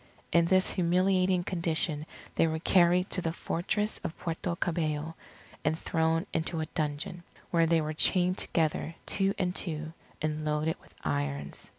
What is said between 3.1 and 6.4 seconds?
to the Fortress of Puerto Cabello, and thrown